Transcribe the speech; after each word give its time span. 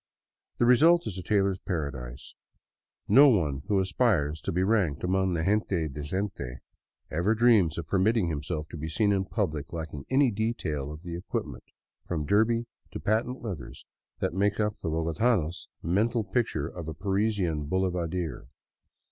The 0.57 0.65
result 0.65 1.05
is 1.05 1.19
a 1.19 1.21
tailor's 1.21 1.59
paradise. 1.59 2.33
No 3.07 3.27
one 3.29 3.61
who 3.67 3.79
aspires 3.79 4.41
to 4.41 4.51
be 4.51 4.63
ranked 4.63 5.03
among 5.03 5.35
the 5.35 5.43
gente 5.43 5.87
decente 5.89 6.57
ever 7.11 7.35
dreams 7.35 7.77
of 7.77 7.85
permitting 7.85 8.27
himself 8.27 8.67
to 8.69 8.77
be 8.77 8.87
seen 8.89 9.11
in 9.11 9.25
public 9.25 9.71
lacking 9.71 10.05
any 10.09 10.31
detail 10.31 10.91
of 10.91 11.03
the 11.03 11.15
equipment, 11.15 11.65
from 12.07 12.25
derby 12.25 12.65
to 12.93 12.99
patent 12.99 13.43
leathers, 13.43 13.85
that 14.21 14.33
makes 14.33 14.59
up 14.59 14.79
the 14.79 14.89
bogotano's 14.89 15.67
mental 15.83 16.23
picture 16.23 16.67
of 16.67 16.87
a 16.87 16.95
Parisian 16.95 17.65
boulevardier. 17.65 18.47